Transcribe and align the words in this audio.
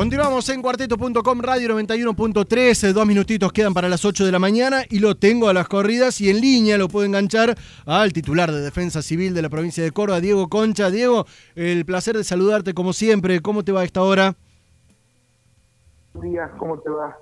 Continuamos 0.00 0.48
en 0.48 0.62
cuarteto.com 0.62 1.40
radio 1.42 1.76
91.3, 1.76 2.94
dos 2.94 3.06
minutitos 3.06 3.52
quedan 3.52 3.74
para 3.74 3.86
las 3.86 4.02
8 4.02 4.24
de 4.24 4.32
la 4.32 4.38
mañana 4.38 4.82
y 4.88 4.98
lo 4.98 5.14
tengo 5.14 5.50
a 5.50 5.52
las 5.52 5.68
corridas 5.68 6.22
y 6.22 6.30
en 6.30 6.40
línea 6.40 6.78
lo 6.78 6.88
puedo 6.88 7.04
enganchar 7.04 7.54
al 7.84 8.10
titular 8.14 8.50
de 8.50 8.62
Defensa 8.62 9.02
Civil 9.02 9.34
de 9.34 9.42
la 9.42 9.50
provincia 9.50 9.84
de 9.84 9.90
Córdoba, 9.90 10.22
Diego 10.22 10.48
Concha. 10.48 10.90
Diego, 10.90 11.26
el 11.54 11.84
placer 11.84 12.16
de 12.16 12.24
saludarte 12.24 12.72
como 12.72 12.94
siempre, 12.94 13.42
¿cómo 13.42 13.62
te 13.62 13.72
va 13.72 13.82
a 13.82 13.84
esta 13.84 14.00
hora? 14.00 14.36
días, 16.14 16.50
¿cómo 16.58 16.78
te 16.78 16.88
va? 16.88 17.18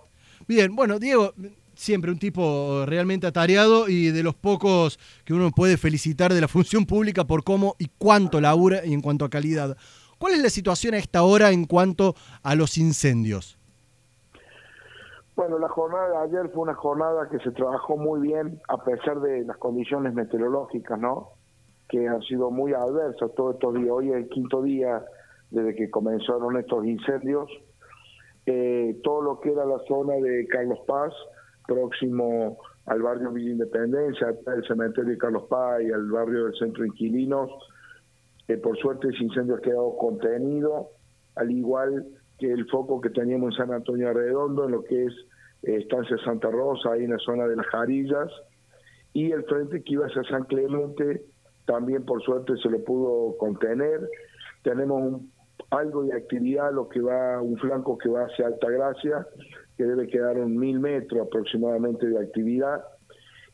Bien, 0.47 0.77
bueno, 0.77 1.01
Diego, 1.01 1.35
siempre 1.75 2.13
un 2.13 2.21
tipo 2.21 2.85
realmente 2.87 3.27
atareado 3.27 3.89
y 3.89 4.13
de 4.13 4.23
los 4.23 4.37
pocos 4.37 5.01
que 5.25 5.35
uno 5.35 5.51
puede 5.51 5.79
felicitar 5.79 6.33
de 6.33 6.41
la 6.41 6.47
función 6.47 6.87
pública 6.87 7.25
por 7.25 7.43
cómo 7.43 7.75
y 7.81 7.89
cuánto 7.99 8.41
labura 8.41 8.87
y 8.87 8.93
en 8.93 9.01
cuanto 9.01 9.25
a 9.25 9.31
calidad. 9.31 9.77
¿Cuál 10.19 10.35
es 10.35 10.43
la 10.43 10.51
situación 10.51 10.95
a 10.95 10.99
esta 10.99 11.23
hora 11.23 11.51
en 11.51 11.65
cuanto 11.65 12.15
a 12.43 12.55
los 12.55 12.77
incendios? 12.77 13.59
Bueno, 15.37 15.59
la 15.61 15.69
jornada 15.69 16.09
de 16.09 16.17
ayer 16.27 16.51
fue 16.53 16.63
una 16.63 16.75
jornada 16.75 17.29
que 17.29 17.39
se 17.39 17.53
trabajó 17.53 17.97
muy 17.97 18.21
bien 18.21 18.61
a 18.69 18.83
pesar 18.83 19.21
de 19.21 19.45
las 19.45 19.57
condiciones 19.59 20.13
meteorológicas, 20.13 20.99
¿no? 20.99 21.31
Que 21.89 22.09
han 22.09 22.21
sido 22.23 22.51
muy 22.51 22.73
adversas 22.75 23.33
todos 23.37 23.55
estos 23.55 23.75
días. 23.75 23.91
Hoy 23.91 24.11
es 24.11 24.17
el 24.17 24.29
quinto 24.29 24.63
día 24.63 25.05
desde 25.51 25.77
que 25.77 25.91
comenzaron 25.91 26.57
estos 26.57 26.85
incendios. 26.85 27.49
Eh, 28.47 29.01
todo 29.05 29.23
lo 29.23 29.41
que 29.41 29.53
era 29.53 29.65
la 29.65 29.79
zona 29.87 30.15
de 30.15 30.47
Carlos 30.49 30.81
Paz, 30.89 31.15
próximo 31.69 32.59
al 32.87 33.03
barrio 33.03 33.31
Villa 33.31 33.53
Independencia, 33.53 34.35
el 34.47 34.67
cementerio 34.67 35.11
de 35.11 35.19
Carlos 35.19 35.45
Paz 35.49 35.83
y 35.83 35.93
al 35.93 36.11
barrio 36.11 36.47
del 36.47 36.55
Centro 36.55 36.85
Inquilinos, 36.85 37.51
por 38.57 38.79
suerte 38.79 39.09
ese 39.09 39.25
incendio 39.25 39.57
ha 39.57 39.61
quedado 39.61 39.97
contenido, 39.97 40.91
al 41.35 41.51
igual 41.51 42.07
que 42.39 42.51
el 42.51 42.67
foco 42.69 43.01
que 43.01 43.11
teníamos 43.11 43.55
en 43.55 43.67
San 43.67 43.75
Antonio 43.75 44.13
Redondo, 44.13 44.65
en 44.65 44.73
lo 44.73 44.85
que 44.85 45.05
es 45.05 45.13
eh, 45.65 45.77
Estancia 45.77 46.17
Santa 46.25 46.51
Rosa, 46.51 46.93
ahí 46.93 47.05
en 47.05 47.11
la 47.11 47.19
zona 47.19 47.47
de 47.47 47.57
las 47.57 47.67
Jarillas, 47.67 48.31
y 49.13 49.33
el 49.33 49.45
frente 49.45 49.83
que 49.83 49.95
iba 49.95 50.07
hacia 50.07 50.23
San 50.25 50.45
Clemente, 50.45 51.23
también 51.67 52.05
por 52.05 52.23
suerte 52.23 52.57
se 52.63 52.71
lo 52.71 52.83
pudo 52.85 53.37
contener. 53.37 54.09
Tenemos 54.63 55.21
algo 55.71 56.05
de 56.05 56.15
actividad, 56.15 56.73
lo 56.73 56.89
que 56.89 57.01
va, 57.01 57.43
un 57.43 57.59
flanco 57.59 57.99
que 57.99 58.09
va 58.09 58.25
hacia 58.25 58.47
Altagracia, 58.47 59.27
que 59.77 59.85
debe 59.85 60.07
quedar 60.07 60.39
un 60.39 60.57
mil 60.57 60.81
metros 60.81 61.27
aproximadamente 61.27 62.07
de 62.07 62.19
actividad, 62.19 62.83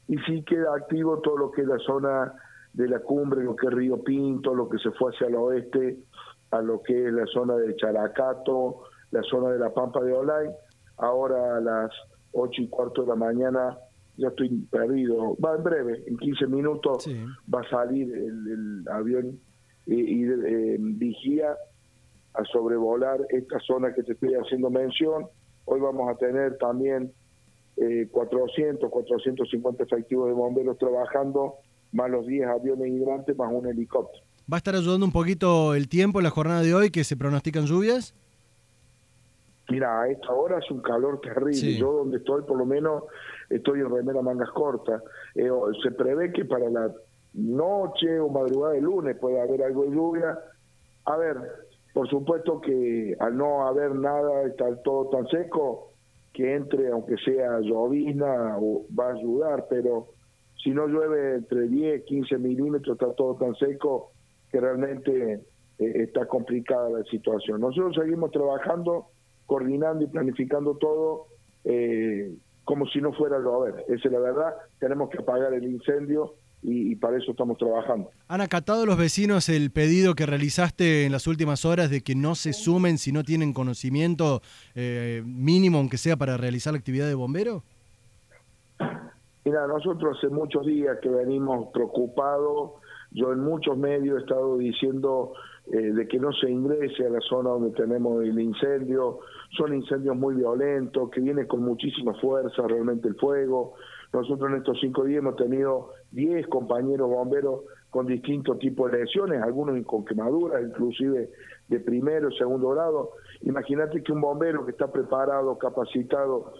y 0.06 0.18
sí 0.18 0.42
queda 0.42 0.74
activo 0.76 1.20
todo 1.20 1.38
lo 1.38 1.50
que 1.50 1.62
es 1.62 1.66
la 1.66 1.78
zona 1.78 2.34
de 2.74 2.88
la 2.88 2.98
cumbre, 2.98 3.42
lo 3.42 3.56
que 3.56 3.68
es 3.68 3.72
Río 3.72 4.02
Pinto, 4.02 4.52
lo 4.52 4.68
que 4.68 4.78
se 4.78 4.90
fue 4.90 5.12
hacia 5.12 5.28
el 5.28 5.36
oeste, 5.36 5.98
a 6.50 6.60
lo 6.60 6.82
que 6.82 7.06
es 7.06 7.12
la 7.12 7.24
zona 7.26 7.56
de 7.56 7.74
Characato, 7.76 8.82
la 9.12 9.22
zona 9.22 9.50
de 9.50 9.58
la 9.58 9.72
Pampa 9.72 10.02
de 10.02 10.12
Olay. 10.12 10.48
Ahora 10.96 11.56
a 11.56 11.60
las 11.60 11.90
ocho 12.32 12.62
y 12.62 12.68
cuarto 12.68 13.02
de 13.02 13.08
la 13.08 13.14
mañana 13.14 13.78
ya 14.16 14.28
estoy 14.28 14.48
perdido. 14.70 15.36
Va 15.36 15.56
en 15.56 15.62
breve, 15.62 16.02
en 16.06 16.16
15 16.16 16.46
minutos 16.48 17.08
va 17.52 17.60
a 17.60 17.70
salir 17.70 18.12
el, 18.12 18.84
avión 18.90 19.38
y, 19.86 20.24
eh, 20.24 20.76
vigía 20.80 21.56
a 22.34 22.44
sobrevolar 22.44 23.20
esta 23.30 23.58
zona 23.60 23.94
que 23.94 24.02
te 24.02 24.12
estoy 24.12 24.34
haciendo 24.34 24.70
mención. 24.70 25.26
Hoy 25.64 25.80
vamos 25.80 26.10
a 26.10 26.16
tener 26.16 26.58
también 26.58 27.12
eh, 27.76 28.08
400, 28.10 28.90
450 28.90 29.82
efectivos 29.84 30.28
de 30.28 30.34
bomberos 30.34 30.78
trabajando 30.78 31.54
más 31.94 32.10
los 32.10 32.26
10 32.26 32.46
aviones 32.48 32.88
hidrantes, 32.92 33.36
más 33.38 33.50
un 33.50 33.66
helicóptero. 33.66 34.22
¿Va 34.52 34.56
a 34.56 34.58
estar 34.58 34.74
ayudando 34.74 35.06
un 35.06 35.12
poquito 35.12 35.74
el 35.74 35.88
tiempo 35.88 36.18
en 36.18 36.24
la 36.24 36.30
jornada 36.30 36.60
de 36.60 36.74
hoy 36.74 36.90
que 36.90 37.04
se 37.04 37.16
pronostican 37.16 37.64
lluvias? 37.64 38.14
Mira, 39.70 40.02
a 40.02 40.08
esta 40.08 40.30
hora 40.32 40.58
es 40.58 40.70
un 40.70 40.82
calor 40.82 41.20
terrible. 41.22 41.74
Yo 41.76 41.92
donde 41.92 42.18
estoy, 42.18 42.42
por 42.42 42.58
lo 42.58 42.66
menos, 42.66 43.04
estoy 43.48 43.80
en 43.80 43.90
remera 43.90 44.20
mangas 44.20 44.50
cortas. 44.50 45.02
Eh, 45.34 45.48
se 45.82 45.90
prevé 45.92 46.32
que 46.32 46.44
para 46.44 46.68
la 46.68 46.92
noche 47.32 48.20
o 48.20 48.28
madrugada 48.28 48.74
de 48.74 48.82
lunes 48.82 49.16
pueda 49.16 49.42
haber 49.44 49.62
algo 49.62 49.84
de 49.84 49.90
lluvia. 49.90 50.38
A 51.06 51.16
ver, 51.16 51.36
por 51.94 52.08
supuesto 52.10 52.60
que 52.60 53.16
al 53.18 53.36
no 53.36 53.66
haber 53.66 53.94
nada, 53.94 54.42
estar 54.42 54.82
todo 54.82 55.08
tan 55.08 55.26
seco, 55.28 55.92
que 56.34 56.54
entre, 56.54 56.90
aunque 56.90 57.16
sea 57.24 57.60
llovina, 57.60 58.58
va 58.98 59.06
a 59.06 59.14
ayudar, 59.14 59.66
pero 59.70 60.08
si 60.64 60.70
no 60.70 60.88
llueve 60.88 61.36
entre 61.36 61.68
10, 61.68 62.04
15 62.04 62.38
milímetros, 62.38 62.94
está 62.98 63.12
todo 63.14 63.36
tan 63.36 63.54
seco 63.56 64.12
que 64.50 64.58
realmente 64.58 65.34
eh, 65.34 65.42
está 65.78 66.26
complicada 66.26 66.88
la 66.88 67.04
situación. 67.04 67.60
Nosotros 67.60 67.94
seguimos 67.94 68.30
trabajando, 68.30 69.08
coordinando 69.44 70.04
y 70.04 70.06
planificando 70.08 70.76
todo 70.76 71.26
eh, 71.64 72.34
como 72.64 72.86
si 72.86 73.00
no 73.00 73.12
fuera 73.12 73.38
llover. 73.38 73.84
Esa 73.88 74.08
es 74.08 74.12
la 74.12 74.20
verdad, 74.20 74.54
tenemos 74.80 75.10
que 75.10 75.18
apagar 75.18 75.52
el 75.52 75.64
incendio 75.64 76.34
y, 76.66 76.96
para 76.96 77.18
eso 77.18 77.32
estamos 77.32 77.58
trabajando. 77.58 78.10
¿Han 78.26 78.40
acatado 78.40 78.86
los 78.86 78.96
vecinos 78.96 79.50
el 79.50 79.70
pedido 79.70 80.14
que 80.14 80.24
realizaste 80.24 81.04
en 81.04 81.12
las 81.12 81.26
últimas 81.26 81.66
horas 81.66 81.90
de 81.90 82.00
que 82.00 82.14
no 82.14 82.34
se 82.34 82.54
sumen 82.54 82.96
si 82.96 83.12
no 83.12 83.22
tienen 83.22 83.52
conocimiento 83.52 84.40
eh, 84.74 85.22
mínimo, 85.26 85.76
aunque 85.76 85.98
sea 85.98 86.16
para 86.16 86.38
realizar 86.38 86.72
la 86.72 86.78
actividad 86.78 87.06
de 87.06 87.14
bombero? 87.14 87.64
Mira, 89.44 89.66
nosotros 89.66 90.16
hace 90.16 90.28
muchos 90.28 90.64
días 90.64 90.98
que 91.02 91.10
venimos 91.10 91.68
preocupados, 91.72 92.72
yo 93.10 93.30
en 93.30 93.40
muchos 93.40 93.76
medios 93.76 94.18
he 94.18 94.20
estado 94.22 94.56
diciendo 94.56 95.34
eh, 95.66 95.92
de 95.92 96.08
que 96.08 96.18
no 96.18 96.32
se 96.32 96.50
ingrese 96.50 97.06
a 97.06 97.10
la 97.10 97.20
zona 97.20 97.50
donde 97.50 97.70
tenemos 97.72 98.24
el 98.24 98.40
incendio, 98.40 99.20
son 99.56 99.74
incendios 99.74 100.16
muy 100.16 100.34
violentos, 100.34 101.10
que 101.10 101.20
viene 101.20 101.46
con 101.46 101.62
muchísima 101.62 102.14
fuerza 102.14 102.66
realmente 102.66 103.06
el 103.08 103.16
fuego. 103.16 103.74
Nosotros 104.14 104.50
en 104.50 104.56
estos 104.56 104.78
cinco 104.80 105.04
días 105.04 105.18
hemos 105.18 105.36
tenido 105.36 105.90
10 106.12 106.46
compañeros 106.48 107.10
bomberos 107.10 107.64
con 107.90 108.06
distintos 108.06 108.58
tipos 108.58 108.90
de 108.90 108.98
lesiones, 108.98 109.42
algunos 109.42 109.84
con 109.86 110.04
quemaduras, 110.04 110.62
inclusive 110.62 111.30
de 111.68 111.80
primero, 111.80 112.30
segundo 112.32 112.70
grado. 112.70 113.10
Imagínate 113.42 114.02
que 114.02 114.12
un 114.12 114.20
bombero 114.20 114.64
que 114.64 114.72
está 114.72 114.90
preparado, 114.90 115.56
capacitado 115.58 116.54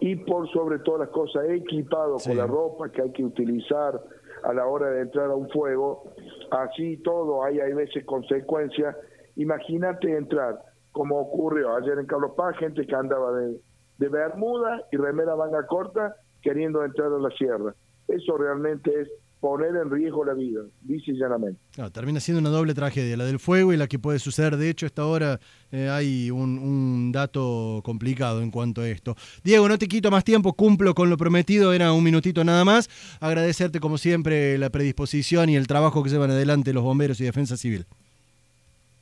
y 0.00 0.16
por 0.16 0.48
sobre 0.50 0.78
todas 0.80 1.00
las 1.00 1.08
cosas 1.10 1.44
equipado 1.48 2.16
con 2.24 2.36
la 2.36 2.46
ropa 2.46 2.90
que 2.90 3.02
hay 3.02 3.12
que 3.12 3.24
utilizar 3.24 4.00
a 4.42 4.52
la 4.52 4.66
hora 4.66 4.90
de 4.90 5.02
entrar 5.02 5.30
a 5.30 5.34
un 5.34 5.48
fuego, 5.50 6.12
así 6.50 6.98
todo, 6.98 7.44
hay, 7.44 7.58
hay 7.58 7.72
veces 7.72 8.04
consecuencias. 8.04 8.96
Imagínate 9.36 10.16
entrar, 10.16 10.58
como 10.92 11.18
ocurrió 11.18 11.74
ayer 11.76 11.98
en 11.98 12.06
Carlos 12.06 12.32
Paz, 12.36 12.56
gente 12.58 12.86
que 12.86 12.94
andaba 12.94 13.32
de, 13.32 13.60
de 13.98 14.08
Bermuda 14.08 14.84
y 14.92 14.96
remera 14.96 15.34
manga 15.36 15.66
corta 15.66 16.16
queriendo 16.42 16.84
entrar 16.84 17.12
a 17.12 17.18
la 17.18 17.30
sierra. 17.30 17.74
Eso 18.08 18.36
realmente 18.36 19.00
es 19.00 19.08
poner 19.46 19.76
en 19.76 19.88
riesgo 19.88 20.24
la 20.24 20.34
vida, 20.34 20.62
dice 20.82 21.12
llanamente. 21.12 21.60
termina 21.92 22.18
siendo 22.18 22.40
una 22.40 22.50
doble 22.50 22.74
tragedia, 22.74 23.16
la 23.16 23.24
del 23.24 23.38
fuego 23.38 23.72
y 23.72 23.76
la 23.76 23.86
que 23.86 23.96
puede 23.96 24.18
suceder. 24.18 24.56
De 24.56 24.68
hecho, 24.68 24.86
hasta 24.86 25.02
ahora 25.02 25.38
eh, 25.70 25.88
hay 25.88 26.32
un, 26.32 27.12
dato 27.12 27.80
complicado 27.84 28.42
en 28.42 28.50
cuanto 28.50 28.80
a 28.80 28.88
esto. 28.88 29.14
Diego, 29.44 29.68
no 29.68 29.78
te 29.78 29.86
quito 29.86 30.10
más 30.10 30.24
tiempo, 30.24 30.52
cumplo 30.54 30.96
con 30.96 31.10
lo 31.10 31.16
prometido, 31.16 31.72
era 31.72 31.92
un 31.92 32.02
minutito 32.02 32.42
nada 32.42 32.64
más. 32.64 32.88
Agradecerte 33.20 33.78
como 33.78 33.98
siempre 33.98 34.58
la 34.58 34.68
predisposición 34.70 35.48
y 35.48 35.54
el 35.54 35.68
trabajo 35.68 36.02
que 36.02 36.10
llevan 36.10 36.32
adelante 36.32 36.72
los 36.72 36.82
bomberos 36.82 37.20
y 37.20 37.24
defensa 37.24 37.56
civil. 37.56 37.86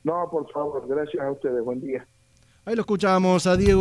No, 0.03 0.29
por 0.29 0.47
favor, 0.51 0.87
gracias 0.87 1.23
a 1.23 1.31
ustedes, 1.31 1.65
buen 1.65 1.81
día. 1.81 2.05
Ahí 2.65 2.75
lo 2.75 2.81
escuchamos 2.81 3.45
a 3.47 3.57
Diego. 3.57 3.73